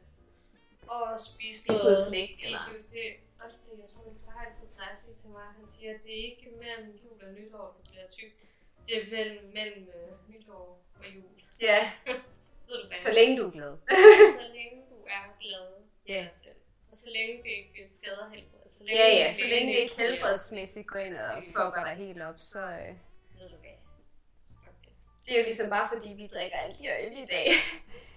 Og 0.94 1.20
spise 1.20 1.68
noget 1.68 1.98
slik, 2.08 2.32
eller-. 2.46 2.70
Det 2.94 3.02
er 3.10 3.14
også 3.44 3.58
det, 3.66 3.80
jeg 3.80 3.88
tror, 3.92 4.04
min 4.10 4.20
far 4.26 4.40
altid 4.46 4.68
plejer 4.76 4.90
at 4.90 4.98
sige 4.98 5.14
til 5.14 5.30
mig. 5.30 5.46
Han 5.60 5.68
siger, 5.68 5.92
at 5.96 6.00
det 6.04 6.12
er 6.20 6.24
ikke 6.32 6.48
mellem 6.64 6.90
jul 7.04 7.18
og 7.28 7.32
nytår, 7.40 7.66
du 7.78 7.82
bliver 7.92 8.08
tyk. 8.18 8.32
Det 8.86 8.94
er 9.02 9.06
vel 9.16 9.30
mellem 9.58 9.84
øh, 9.98 10.12
nytår 10.34 10.66
og 11.00 11.06
jul. 11.16 11.32
Ja, 11.62 11.92
Ved 12.68 12.78
du 12.82 12.88
hvad? 12.88 12.98
så 13.08 13.12
længe 13.14 13.34
du 13.40 13.48
er 13.48 13.52
glad. 13.52 13.74
så 14.40 14.46
længe 14.58 14.78
du 14.92 14.98
er 15.18 15.24
glad 15.42 15.68
Ja. 16.08 16.28
selv. 16.30 16.56
Og 16.88 16.94
så 16.98 17.10
længe 17.10 17.44
det 17.44 17.50
ikke 17.60 17.88
skader 17.90 18.30
helbred. 18.30 18.64
Så 18.64 18.84
Ja, 18.90 19.08
ja, 19.20 19.32
så 19.32 19.44
længe 19.50 19.74
det 19.74 19.80
ikke 19.80 19.94
helbredsmæssigt 20.00 20.88
går 20.88 21.00
ind 21.00 21.16
og 21.18 21.44
fucker 21.46 21.84
dig 21.88 21.96
helt 22.06 22.22
op, 22.22 22.40
så 22.40 22.60
øh, 22.66 22.96
Ved 23.40 23.50
du 23.50 23.56
hvad? 23.64 23.76
Det. 25.26 25.34
er 25.34 25.38
jo 25.40 25.44
ligesom 25.44 25.70
bare 25.70 25.90
fordi, 25.94 26.10
vi 26.14 26.28
drikker 26.28 26.58
de 26.78 26.84
her 26.84 26.96
øl 27.06 27.18
i 27.18 27.26
dag. 27.26 27.48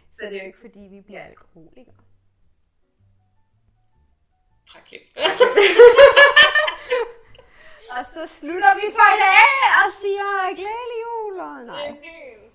så 0.09 0.21
det 0.27 0.37
er 0.37 0.41
jo 0.41 0.47
ikke 0.47 0.59
fordi, 0.61 0.81
vi 0.81 1.01
bliver 1.01 1.25
alkoholikere. 1.25 1.95
Fraklip. 4.75 5.03
Og 7.97 8.03
så 8.05 8.29
slutter 8.29 8.75
vi 8.75 8.87
for 8.97 9.09
i 9.17 9.19
dag 9.27 9.51
og 9.81 9.87
siger 10.01 10.29
glædelig 10.61 10.99
jul 11.07 11.41
og 11.41 11.65
nej. 11.65 11.87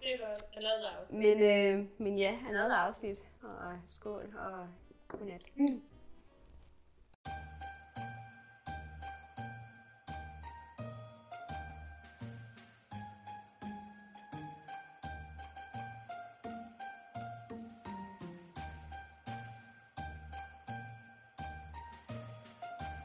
Det 0.02 0.14
var 0.22 0.34
another 0.58 0.90
afsnit. 0.98 1.20
Men, 1.20 1.38
øh, 1.52 1.86
men 1.98 2.18
ja, 2.18 2.34
another 2.50 2.76
afsnit. 2.76 3.18
Og 3.44 3.72
skål 3.84 4.26
og 4.38 4.68
godnat. 5.08 5.42